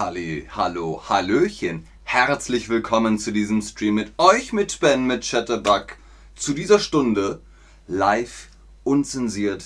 [0.00, 1.86] Halli, hallo, hallöchen.
[2.04, 5.98] Herzlich willkommen zu diesem Stream mit euch, mit Ben, mit Chatterbug.
[6.34, 7.42] Zu dieser Stunde
[7.86, 8.48] live,
[8.82, 9.62] unzensiert,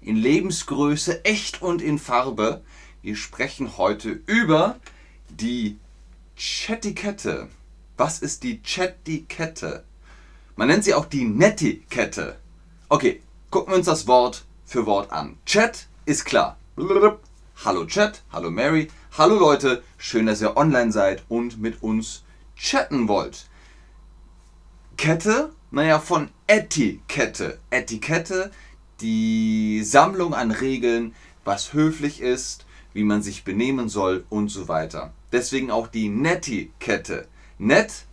[0.00, 2.64] in Lebensgröße, echt und in Farbe.
[3.00, 4.80] Wir sprechen heute über
[5.28, 5.78] die
[6.36, 7.46] Chatikette.
[7.96, 9.84] Was ist die Chatikette?
[10.56, 12.40] Man nennt sie auch die Netiquette.
[12.88, 13.22] Okay,
[13.52, 15.38] gucken wir uns das Wort für Wort an.
[15.46, 16.58] Chat ist klar.
[17.64, 22.22] Hallo Chat, hallo Mary, hallo Leute, schön, dass ihr online seid und mit uns
[22.54, 23.46] chatten wollt.
[24.98, 27.58] Kette, naja, von Etikette.
[27.70, 28.50] Etikette,
[29.00, 35.14] die Sammlung an Regeln, was höflich ist, wie man sich benehmen soll und so weiter.
[35.32, 37.26] Deswegen auch die Netiquette.
[37.58, 38.04] Nett,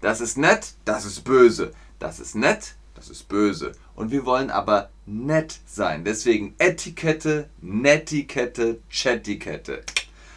[0.00, 1.72] das ist nett, das ist böse.
[1.98, 3.72] Das ist nett, das ist böse.
[3.96, 6.04] Und wir wollen aber nett sein.
[6.04, 9.82] Deswegen Etikette, Netiquette, Chatikette.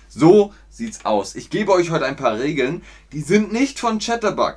[0.10, 1.36] So sieht's aus.
[1.36, 4.56] Ich gebe euch heute ein paar Regeln, die sind nicht von Chatterbug.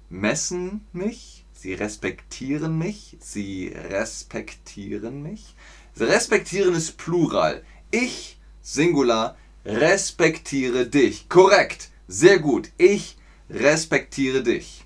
[0.09, 5.55] messen mich, sie respektieren mich, sie respektieren mich.
[5.97, 7.61] Respektieren ist Plural.
[7.91, 11.27] Ich, Singular, respektiere dich.
[11.27, 11.89] Korrekt.
[12.07, 12.69] Sehr gut.
[12.77, 13.17] Ich
[13.49, 14.85] respektiere dich.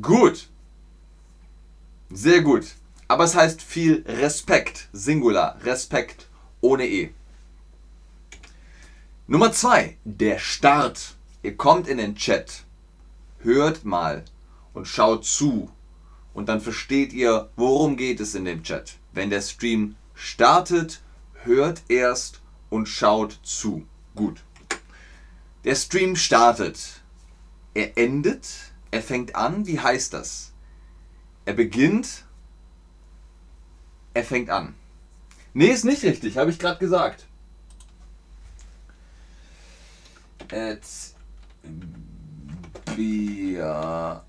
[0.00, 0.51] Gut.
[2.14, 2.74] Sehr gut.
[3.08, 4.88] Aber es heißt viel Respekt.
[4.92, 5.58] Singular.
[5.64, 6.28] Respekt
[6.60, 7.10] ohne E.
[9.26, 9.96] Nummer zwei.
[10.04, 11.14] Der Start.
[11.42, 12.64] Ihr kommt in den Chat.
[13.38, 14.24] Hört mal
[14.74, 15.70] und schaut zu.
[16.34, 18.94] Und dann versteht ihr, worum geht es in dem Chat.
[19.12, 21.00] Wenn der Stream startet,
[21.44, 23.86] hört erst und schaut zu.
[24.14, 24.42] Gut.
[25.64, 27.02] Der Stream startet.
[27.72, 28.48] Er endet.
[28.90, 29.66] Er fängt an.
[29.66, 30.51] Wie heißt das?
[31.44, 32.24] Er beginnt.
[34.14, 34.74] Er fängt an.
[35.54, 37.26] Nee, ist nicht richtig, habe ich gerade gesagt.
[40.50, 41.16] Jetzt.
[42.94, 44.24] Wir.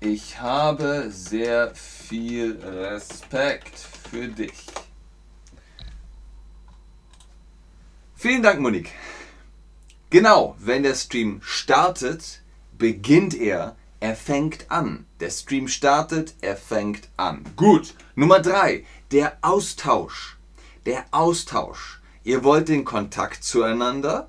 [0.00, 4.66] Ich habe sehr viel Respekt für dich.
[8.16, 8.90] Vielen Dank, Monique.
[10.10, 12.42] Genau, wenn der Stream startet,
[12.76, 15.06] beginnt er er fängt an.
[15.20, 17.44] Der Stream startet, er fängt an.
[17.56, 17.94] Gut.
[18.14, 20.38] Nummer drei, der Austausch.
[20.86, 22.00] Der Austausch.
[22.24, 24.28] Ihr wollt den Kontakt zueinander.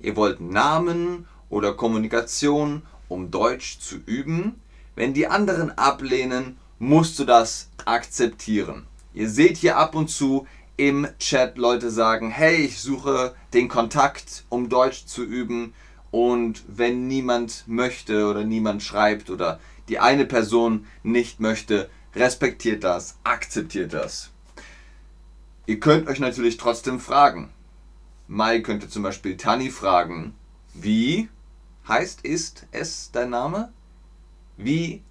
[0.00, 4.60] Ihr wollt Namen oder Kommunikation, um Deutsch zu üben.
[4.94, 8.86] Wenn die anderen ablehnen, musst du das akzeptieren.
[9.14, 10.46] Ihr seht hier ab und zu
[10.76, 15.74] im Chat Leute sagen, hey, ich suche den Kontakt, um Deutsch zu üben.
[16.10, 23.18] Und wenn niemand möchte oder niemand schreibt oder die eine Person nicht möchte, respektiert das,
[23.24, 24.30] akzeptiert das.
[25.66, 27.50] Ihr könnt euch natürlich trotzdem fragen.
[28.26, 30.34] Mai könnte zum Beispiel Tani fragen,
[30.74, 31.28] wie
[31.86, 33.72] heißt, ist es dein Name?
[34.56, 35.02] Wie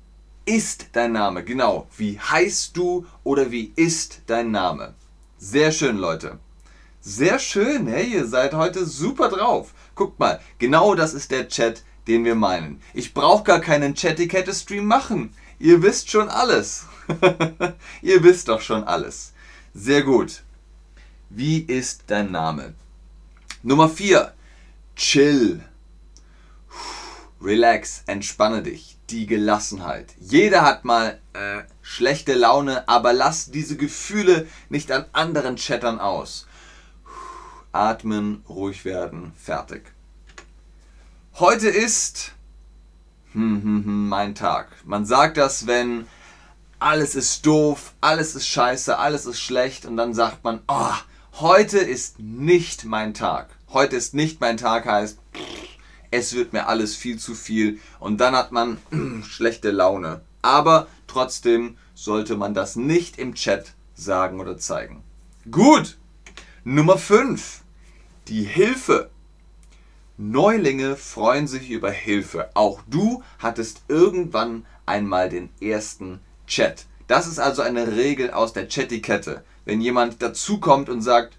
[0.45, 1.44] ist dein Name?
[1.44, 4.94] Genau, wie heißt du oder wie ist dein Name?
[5.38, 6.39] Sehr schön, Leute.
[7.09, 9.74] Sehr schön, hey, ihr seid heute super drauf.
[9.95, 12.81] Guckt mal, genau das ist der Chat, den wir meinen.
[12.94, 15.33] Ich brauche gar keinen Chatikette-Stream machen.
[15.57, 16.86] Ihr wisst schon alles.
[18.01, 19.31] ihr wisst doch schon alles.
[19.74, 20.44] Sehr gut.
[21.30, 22.74] Wie ist dein Name?
[23.63, 24.33] Nummer 4.
[24.98, 25.62] Chill.
[27.42, 28.98] Relax, entspanne dich.
[29.12, 30.13] Die Gelassenheit.
[30.19, 36.46] Jeder hat mal äh, schlechte Laune, aber lass diese Gefühle nicht an anderen Chattern aus.
[37.72, 39.84] Atmen, ruhig werden, fertig.
[41.36, 42.34] Heute ist
[43.34, 44.69] hm, hm, hm, mein Tag.
[44.86, 46.08] Man sagt das, wenn
[46.80, 50.94] alles ist doof, alles ist scheiße, alles ist schlecht und dann sagt man, oh,
[51.40, 53.50] heute ist nicht mein Tag.
[53.74, 55.19] Heute ist nicht mein Tag heißt,
[56.10, 58.78] es wird mir alles viel zu viel und dann hat man
[59.28, 60.22] schlechte Laune.
[60.42, 65.04] Aber trotzdem sollte man das nicht im Chat sagen oder zeigen.
[65.52, 65.98] Gut.
[66.69, 67.62] Nummer 5.
[68.28, 69.10] Die Hilfe.
[70.18, 72.50] Neulinge freuen sich über Hilfe.
[72.56, 76.86] Auch du hattest irgendwann einmal den ersten Chat.
[77.08, 79.46] Das ist also eine Regel aus der Chatikette.
[79.64, 81.38] Wenn jemand dazukommt und sagt,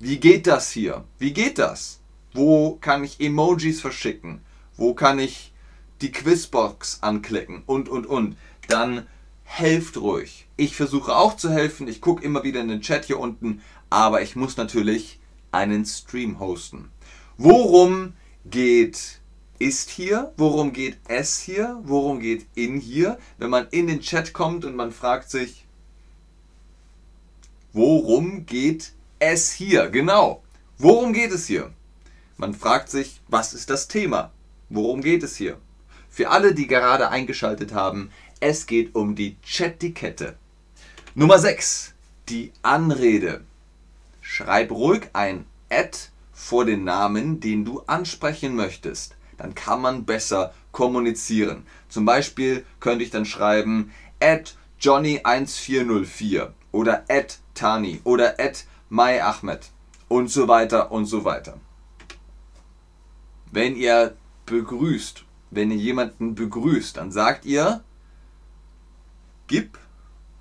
[0.00, 1.04] wie geht das hier?
[1.18, 2.00] Wie geht das?
[2.34, 4.42] Wo kann ich Emojis verschicken?
[4.76, 5.54] Wo kann ich
[6.02, 7.62] die Quizbox anklicken?
[7.64, 8.36] Und, und, und.
[8.68, 9.06] Dann
[9.44, 10.46] helft ruhig.
[10.58, 11.88] Ich versuche auch zu helfen.
[11.88, 13.62] Ich gucke immer wieder in den Chat hier unten.
[13.90, 15.18] Aber ich muss natürlich
[15.52, 16.90] einen Stream hosten.
[17.36, 18.14] Worum
[18.44, 19.20] geht
[19.58, 20.32] ist hier?
[20.36, 21.78] Worum geht es hier?
[21.82, 23.18] Worum geht in hier?
[23.38, 25.66] Wenn man in den Chat kommt und man fragt sich,
[27.72, 29.90] worum geht es hier?
[29.90, 30.42] Genau.
[30.78, 31.70] Worum geht es hier?
[32.38, 34.32] Man fragt sich, was ist das Thema?
[34.70, 35.58] Worum geht es hier?
[36.08, 38.10] Für alle, die gerade eingeschaltet haben,
[38.40, 40.36] es geht um die Chatikette.
[41.14, 41.92] Nummer 6.
[42.30, 43.42] Die Anrede.
[44.40, 45.98] Schreib ruhig ein Ad
[46.32, 49.16] vor den Namen, den du ansprechen möchtest.
[49.36, 51.66] Dann kann man besser kommunizieren.
[51.90, 59.70] Zum Beispiel könnte ich dann schreiben at Johnny1404 oder at Tani oder at Mai Ahmed
[60.08, 61.58] und so weiter und so weiter.
[63.52, 64.16] Wenn ihr
[64.46, 67.84] begrüßt, wenn ihr jemanden begrüßt, dann sagt ihr,
[69.48, 69.78] gib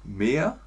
[0.06, 0.58] mehr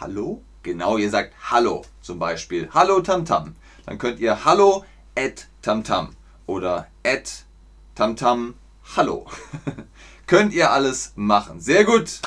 [0.00, 0.42] Hallo.
[0.62, 2.68] Genau, ihr sagt Hallo zum Beispiel.
[2.74, 3.56] Hallo Tamtam.
[3.86, 4.84] Dann könnt ihr Hallo
[5.16, 6.14] at Tamtam
[6.46, 7.46] oder at
[7.94, 8.54] Tamtam
[8.94, 9.26] Hallo.
[10.26, 11.60] könnt ihr alles machen.
[11.62, 12.20] Sehr gut.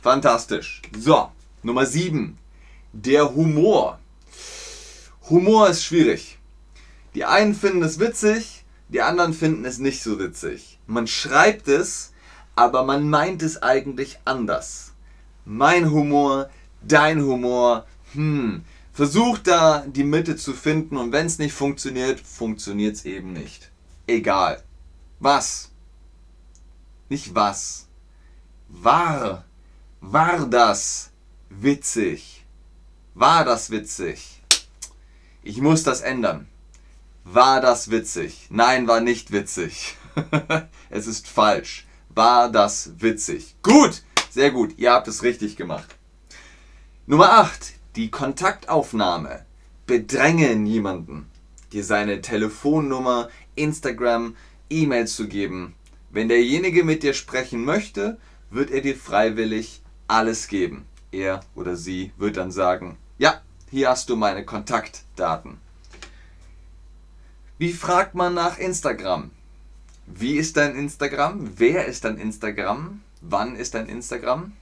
[0.00, 0.80] Fantastisch.
[0.96, 1.32] So,
[1.64, 2.38] Nummer 7.
[2.92, 3.98] Der Humor.
[5.28, 6.38] Humor ist schwierig.
[7.16, 10.78] Die einen finden es witzig, die anderen finden es nicht so witzig.
[10.86, 12.12] Man schreibt es,
[12.54, 14.92] aber man meint es eigentlich anders.
[15.44, 16.48] Mein Humor,
[16.82, 18.64] dein Humor, hm.
[18.96, 23.70] Versuch da die Mitte zu finden und wenn es nicht funktioniert, funktioniert es eben nicht.
[24.06, 24.62] Egal.
[25.20, 25.70] Was?
[27.10, 27.88] Nicht was.
[28.68, 29.44] War.
[30.00, 31.10] War das
[31.50, 32.46] witzig?
[33.12, 34.42] War das witzig?
[35.42, 36.48] Ich muss das ändern.
[37.22, 38.46] War das witzig?
[38.48, 39.98] Nein, war nicht witzig.
[40.88, 41.86] es ist falsch.
[42.08, 43.56] War das witzig?
[43.62, 45.96] Gut, sehr gut, ihr habt es richtig gemacht.
[47.08, 47.74] Nummer 8.
[47.94, 49.44] Die Kontaktaufnahme.
[49.86, 51.30] Bedränge niemanden,
[51.72, 54.34] dir seine Telefonnummer, Instagram,
[54.70, 55.76] E-Mail zu geben.
[56.10, 58.18] Wenn derjenige mit dir sprechen möchte,
[58.50, 60.84] wird er dir freiwillig alles geben.
[61.12, 63.40] Er oder sie wird dann sagen, ja,
[63.70, 65.58] hier hast du meine Kontaktdaten.
[67.56, 69.30] Wie fragt man nach Instagram?
[70.06, 71.52] Wie ist dein Instagram?
[71.56, 73.00] Wer ist dein Instagram?
[73.20, 74.54] Wann ist dein Instagram?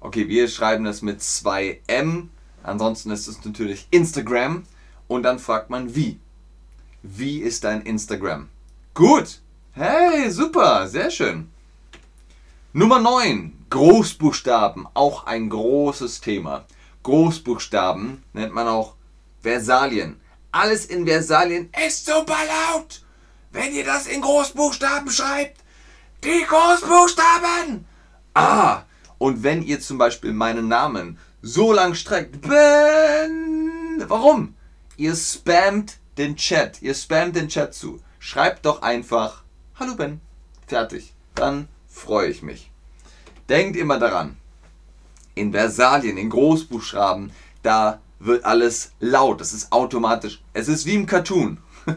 [0.00, 2.28] Okay, wir schreiben das mit 2M.
[2.62, 4.64] Ansonsten ist es natürlich Instagram.
[5.08, 6.18] Und dann fragt man wie.
[7.02, 8.48] Wie ist dein Instagram?
[8.94, 9.40] Gut.
[9.72, 10.88] Hey, super.
[10.88, 11.50] Sehr schön.
[12.72, 13.66] Nummer 9.
[13.70, 14.86] Großbuchstaben.
[14.94, 16.64] Auch ein großes Thema.
[17.02, 18.94] Großbuchstaben nennt man auch
[19.40, 20.20] Versalien
[20.52, 23.02] alles in Versalien ist super laut.
[23.52, 25.60] Wenn ihr das in Großbuchstaben schreibt,
[26.24, 27.86] die Großbuchstaben.
[28.34, 28.82] Ah,
[29.20, 34.54] und wenn ihr zum Beispiel meinen Namen so lang streckt, Ben, warum?
[34.96, 38.00] Ihr spammt den Chat, ihr spammt den Chat zu.
[38.18, 39.44] Schreibt doch einfach,
[39.78, 40.22] hallo Ben,
[40.66, 41.12] fertig.
[41.34, 42.70] Dann freue ich mich.
[43.50, 44.38] Denkt immer daran,
[45.34, 47.30] in Versalien, in Großbuchstaben,
[47.62, 49.42] da wird alles laut.
[49.42, 50.42] Das ist automatisch.
[50.54, 51.58] Es ist wie im Cartoon.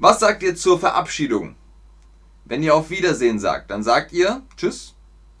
[0.00, 1.54] Was sagt ihr zur Verabschiedung?
[2.44, 4.94] Wenn ihr auf Wiedersehen sagt, dann sagt ihr Tschüss,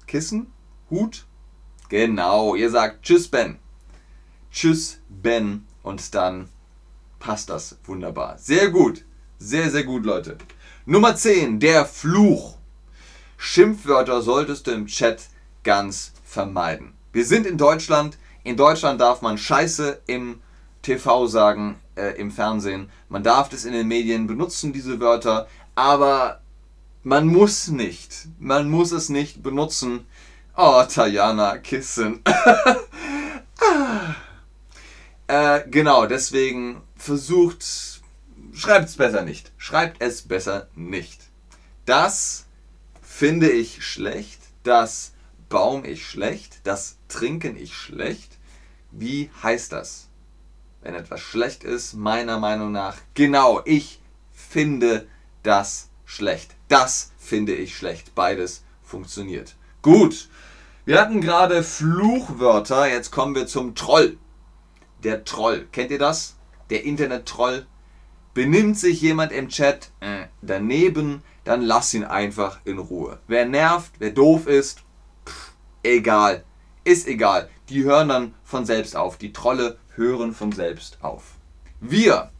[0.06, 0.52] Kissen,
[0.90, 1.26] Hut.
[1.88, 3.58] Genau, ihr sagt Tschüss, Ben.
[4.50, 5.66] Tschüss, Ben.
[5.82, 6.48] Und dann
[7.18, 8.38] passt das wunderbar.
[8.38, 9.04] Sehr gut.
[9.38, 10.38] Sehr, sehr gut, Leute.
[10.84, 12.56] Nummer 10, der Fluch.
[13.36, 15.28] Schimpfwörter solltest du im Chat
[15.62, 16.94] ganz vermeiden.
[17.12, 20.40] Wir sind in Deutschland In Deutschland darf man Scheiße im
[20.80, 22.90] TV sagen, äh, im Fernsehen.
[23.08, 25.48] Man darf das in den Medien benutzen, diese Wörter.
[25.74, 26.40] Aber
[27.02, 28.28] man muss nicht.
[28.38, 30.06] Man muss es nicht benutzen.
[30.58, 32.22] Oh, Tajana, Kissen.
[35.26, 37.62] äh, genau, deswegen versucht,
[38.54, 39.52] schreibt es besser nicht.
[39.58, 41.20] Schreibt es besser nicht.
[41.84, 42.46] Das
[43.02, 44.40] finde ich schlecht.
[44.62, 45.12] Das
[45.50, 46.60] baum ich schlecht.
[46.64, 48.38] Das trinken ich schlecht.
[48.92, 50.08] Wie heißt das?
[50.80, 54.00] Wenn etwas schlecht ist, meiner Meinung nach, genau, ich
[54.32, 55.06] finde
[55.42, 56.52] das schlecht.
[56.68, 58.14] Das finde ich schlecht.
[58.14, 59.54] Beides funktioniert.
[59.82, 60.30] Gut.
[60.86, 62.88] Wir hatten gerade Fluchwörter.
[62.88, 64.18] Jetzt kommen wir zum Troll.
[65.02, 65.66] Der Troll.
[65.72, 66.36] Kennt ihr das?
[66.70, 67.66] Der Internet-Troll.
[68.34, 73.18] Benimmt sich jemand im Chat äh, daneben, dann lass ihn einfach in Ruhe.
[73.26, 74.84] Wer nervt, wer doof ist,
[75.26, 76.44] pff, egal.
[76.84, 77.48] Ist egal.
[77.68, 79.16] Die hören dann von selbst auf.
[79.16, 81.34] Die Trolle hören von selbst auf.
[81.80, 82.30] Wir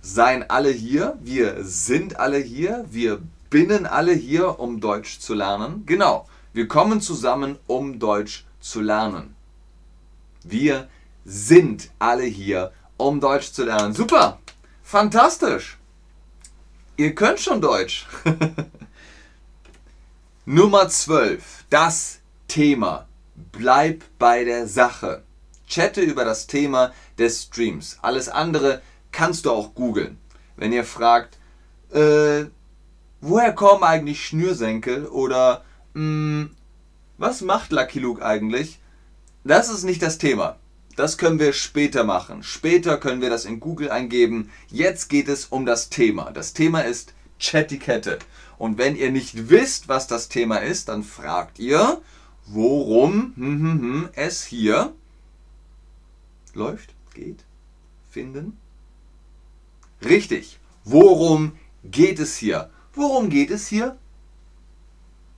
[0.00, 5.82] seien alle hier, wir sind alle hier, wir binnen alle hier, um Deutsch zu lernen.
[5.84, 9.36] Genau, wir kommen zusammen, um Deutsch zu lernen.
[10.42, 10.88] Wir
[11.24, 13.94] sind alle hier, um Deutsch zu lernen.
[13.94, 14.40] Super,
[14.82, 15.78] fantastisch.
[16.96, 18.06] Ihr könnt schon Deutsch.
[20.44, 23.06] Nummer 12, das Thema.
[23.52, 25.22] Bleib bei der Sache.
[25.68, 27.98] Chatte über das Thema des Streams.
[28.02, 30.18] Alles andere kannst du auch googeln.
[30.56, 31.38] Wenn ihr fragt,
[31.92, 32.46] äh,
[33.20, 36.50] woher kommen eigentlich Schnürsenkel oder mh, hm,
[37.18, 38.78] was macht Lucky Luke eigentlich?
[39.44, 40.56] Das ist nicht das Thema.
[40.96, 42.42] Das können wir später machen.
[42.42, 44.50] Später können wir das in Google eingeben.
[44.68, 46.30] Jetzt geht es um das Thema.
[46.32, 48.18] Das Thema ist Chatikette.
[48.58, 52.00] Und wenn ihr nicht wisst, was das Thema ist, dann fragt ihr,
[52.46, 54.92] worum hm, hm, hm, es hier
[56.54, 57.44] läuft, geht,
[58.10, 58.58] finden.
[60.04, 60.58] Richtig.
[60.84, 61.52] Worum
[61.84, 62.70] geht es hier?
[62.94, 63.96] Worum geht es hier?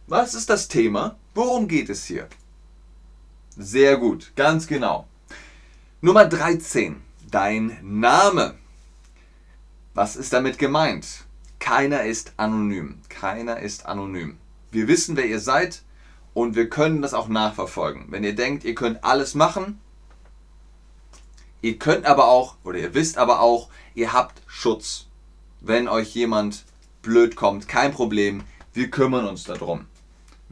[0.07, 1.17] Was ist das Thema?
[1.35, 2.29] Worum geht es hier?
[3.57, 5.07] Sehr gut, ganz genau.
[6.01, 7.01] Nummer 13.
[7.31, 8.57] Dein Name.
[9.95, 11.25] Was ist damit gemeint?
[11.61, 12.99] Keiner ist anonym.
[13.09, 14.39] Keiner ist anonym.
[14.73, 15.83] Wir wissen, wer ihr seid
[16.35, 18.07] und wir können das auch nachverfolgen.
[18.09, 19.81] Wenn ihr denkt, ihr könnt alles machen,
[21.61, 25.07] ihr könnt aber auch, oder ihr wisst aber auch, ihr habt Schutz.
[25.61, 26.65] Wenn euch jemand
[27.03, 28.43] blöd kommt, kein Problem,
[28.73, 29.87] wir kümmern uns darum.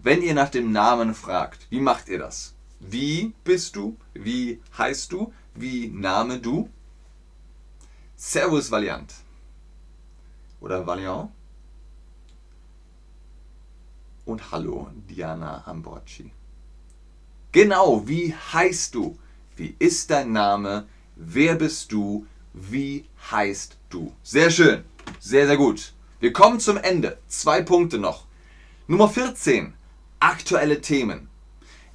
[0.03, 2.55] Wenn ihr nach dem Namen fragt, wie macht ihr das?
[2.79, 3.99] Wie bist du?
[4.15, 5.31] Wie heißt du?
[5.55, 6.71] Wie Name du?
[8.17, 9.13] Servus Valiant.
[10.61, 11.31] Oder Valiant.
[14.25, 16.33] Und hallo Diana Ambrocci.
[17.53, 19.19] Genau, wie heißt du?
[19.57, 20.87] Wie ist dein Name?
[21.17, 22.27] Wer bist du?
[22.55, 24.15] Wie heißt du?
[24.23, 24.85] Sehr schön.
[25.19, 25.93] Sehr, sehr gut.
[26.21, 27.19] Wir kommen zum Ende.
[27.29, 28.25] Zwei Punkte noch.
[28.87, 29.75] Nummer 14.
[30.21, 31.29] Aktuelle Themen.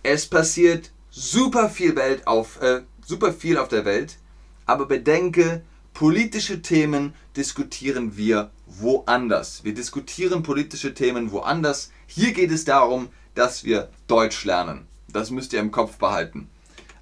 [0.02, 4.18] Es passiert super viel, Welt auf, äh, super viel auf der Welt,
[4.66, 5.64] aber bedenke,
[5.94, 9.64] politische Themen diskutieren wir woanders.
[9.64, 11.92] Wir diskutieren politische Themen woanders.
[12.08, 14.88] Hier geht es darum, dass wir Deutsch lernen.
[15.08, 16.50] Das müsst ihr im Kopf behalten.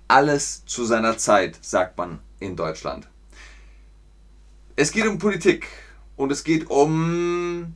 [0.07, 3.07] Alles zu seiner Zeit, sagt man in Deutschland.
[4.75, 5.67] Es geht um Politik
[6.17, 7.75] und es geht um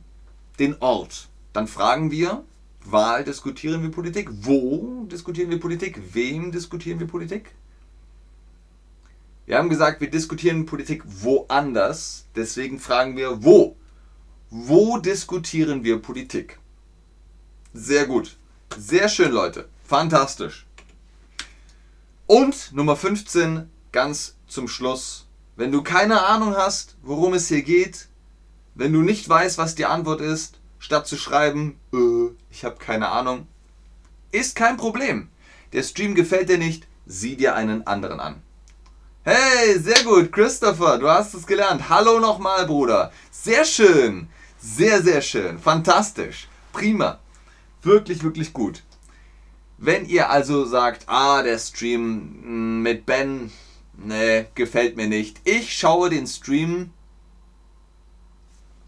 [0.58, 1.28] den Ort.
[1.52, 2.44] Dann fragen wir,
[2.90, 4.28] Wahl diskutieren wir Politik?
[4.30, 6.00] Wo diskutieren wir Politik?
[6.12, 7.54] Wem diskutieren wir Politik?
[9.46, 12.26] Wir haben gesagt, wir diskutieren Politik woanders.
[12.34, 13.76] Deswegen fragen wir, wo?
[14.50, 16.58] Wo diskutieren wir Politik?
[17.72, 18.36] Sehr gut.
[18.76, 19.68] Sehr schön, Leute.
[19.84, 20.66] Fantastisch.
[22.26, 25.26] Und Nummer 15, ganz zum Schluss.
[25.56, 28.08] Wenn du keine Ahnung hast, worum es hier geht,
[28.74, 33.08] wenn du nicht weißt, was die Antwort ist, statt zu schreiben, äh, ich habe keine
[33.08, 33.46] Ahnung,
[34.32, 35.28] ist kein Problem.
[35.72, 38.42] Der Stream gefällt dir nicht, sieh dir einen anderen an.
[39.24, 41.88] Hey, sehr gut, Christopher, du hast es gelernt.
[41.90, 43.12] Hallo nochmal, Bruder.
[43.30, 44.28] Sehr schön.
[44.58, 45.58] Sehr, sehr schön.
[45.58, 46.48] Fantastisch.
[46.72, 47.18] Prima.
[47.82, 48.82] Wirklich, wirklich gut.
[49.76, 53.52] Wenn ihr also sagt, ah, der Stream hm, mit Ben,
[53.96, 55.40] ne, gefällt mir nicht.
[55.44, 56.90] Ich schaue den Stream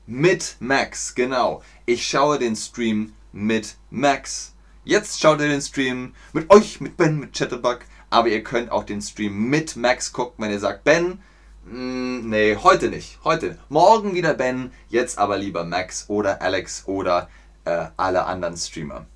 [0.06, 1.62] mit Max, genau.
[1.86, 4.54] Ich schaue den Stream mit Max.
[4.84, 7.80] Jetzt schaut ihr den Stream mit euch, mit Ben, mit Chatterbug.
[8.10, 11.20] Aber ihr könnt auch den Stream mit Max gucken, wenn ihr sagt, Ben,
[11.64, 13.18] mh, mm, nee, heute nicht.
[13.22, 13.58] Heute.
[13.68, 17.28] Morgen wieder Ben, jetzt aber lieber Max oder Alex oder
[17.64, 19.06] äh, alle anderen Streamer.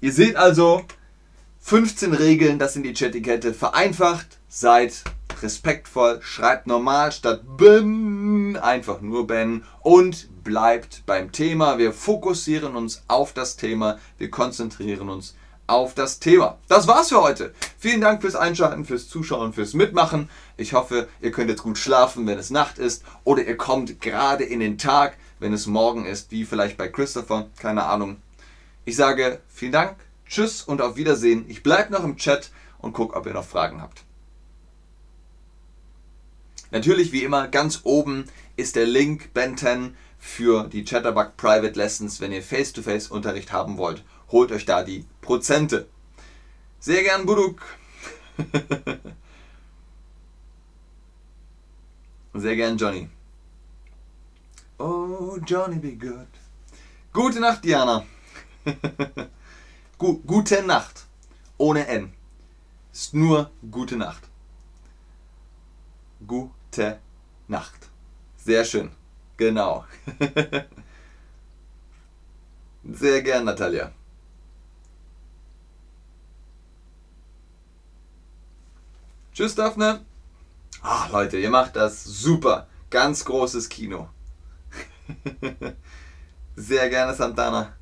[0.00, 0.84] Ihr seht also,
[1.60, 3.54] 15 Regeln, das sind die Chat-Etikette.
[3.54, 5.04] Vereinfacht, seid
[5.42, 11.78] respektvoll, schreibt normal statt Ben, einfach nur Ben und bleibt beim Thema.
[11.78, 15.34] Wir fokussieren uns auf das Thema, wir konzentrieren uns
[15.66, 16.58] auf das Thema.
[16.68, 17.54] Das war's für heute.
[17.78, 20.28] Vielen Dank fürs Einschalten, fürs Zuschauen, fürs Mitmachen.
[20.56, 24.44] Ich hoffe, ihr könnt jetzt gut schlafen, wenn es Nacht ist oder ihr kommt gerade
[24.44, 28.16] in den Tag, wenn es morgen ist, wie vielleicht bei Christopher, keine Ahnung.
[28.84, 29.96] Ich sage vielen Dank,
[30.26, 31.44] tschüss und auf Wiedersehen.
[31.48, 34.04] Ich bleibe noch im Chat und gucke, ob ihr noch Fragen habt.
[36.70, 38.24] Natürlich, wie immer, ganz oben
[38.56, 44.04] ist der Link Ben 10 für die Chatterbug Private Lessons, wenn ihr Face-to-Face-Unterricht haben wollt.
[44.30, 45.88] Holt euch da die Prozente.
[46.78, 47.60] Sehr gern, Buduk.
[52.34, 53.08] Sehr gern, Johnny.
[54.78, 56.28] Oh, Johnny be good.
[57.12, 58.06] Gute Nacht, Diana.
[59.98, 61.04] Gu gute Nacht.
[61.58, 62.12] Ohne N.
[62.92, 64.22] Ist nur gute Nacht.
[66.24, 67.00] Gute
[67.48, 67.88] Nacht.
[68.36, 68.92] Sehr schön.
[69.36, 69.84] Genau.
[72.84, 73.92] Sehr gern, Natalia.
[79.32, 80.04] Tschüss, Daphne.
[80.82, 82.66] Ach, Leute, ihr macht das super.
[82.90, 84.08] Ganz großes Kino.
[86.56, 87.74] Sehr gerne, Santana.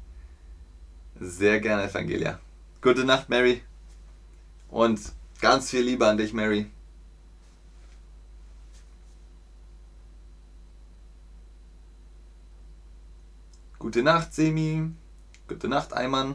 [1.18, 2.38] Sehr gerne, Evangelia.
[2.80, 3.62] Gute Nacht, Mary.
[4.68, 5.00] Und
[5.40, 6.70] ganz viel Liebe an dich, Mary.
[13.80, 14.90] Gute Nacht, Semi.
[15.48, 16.34] Gute Nacht, Eimann.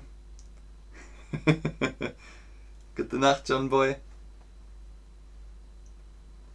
[2.96, 3.98] Gute Nacht, John Boy.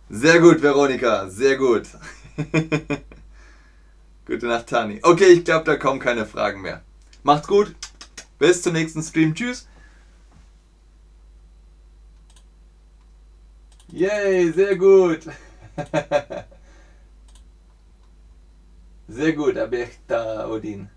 [0.09, 1.31] Sehr gut, Veronika.
[1.31, 1.85] Sehr gut.
[4.27, 4.99] Gute Nacht, Tani.
[5.01, 6.83] Okay, ich glaube, da kommen keine Fragen mehr.
[7.23, 7.77] Macht's gut.
[8.41, 9.33] Bis zum nächsten Stream.
[9.33, 9.69] Tschüss.
[13.93, 15.21] Yay, sehr gut.
[19.11, 20.89] sehr gut, Abechta Odin.